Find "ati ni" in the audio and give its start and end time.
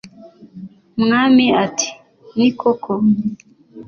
1.65-2.49